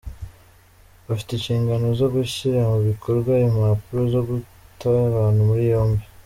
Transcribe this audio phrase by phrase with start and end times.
[1.07, 6.03] Bafite inshingano zo gushyira mu bikorwa impapuro zo guta abantu muri yombi.